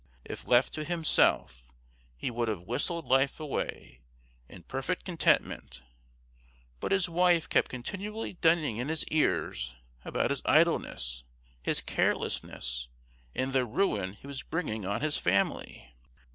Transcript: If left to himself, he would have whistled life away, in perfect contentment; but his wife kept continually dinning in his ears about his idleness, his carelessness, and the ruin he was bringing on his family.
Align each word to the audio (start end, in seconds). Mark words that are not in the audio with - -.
If 0.25 0.47
left 0.47 0.73
to 0.73 0.83
himself, 0.83 1.75
he 2.17 2.31
would 2.31 2.47
have 2.47 2.61
whistled 2.63 3.05
life 3.05 3.39
away, 3.39 3.99
in 4.49 4.63
perfect 4.63 5.05
contentment; 5.05 5.83
but 6.79 6.91
his 6.91 7.07
wife 7.07 7.47
kept 7.47 7.69
continually 7.69 8.33
dinning 8.33 8.77
in 8.77 8.87
his 8.87 9.05
ears 9.09 9.75
about 10.03 10.31
his 10.31 10.41
idleness, 10.43 11.23
his 11.61 11.81
carelessness, 11.81 12.87
and 13.35 13.53
the 13.53 13.63
ruin 13.63 14.13
he 14.13 14.25
was 14.25 14.41
bringing 14.41 14.85
on 14.87 15.01
his 15.01 15.19
family. 15.19 15.93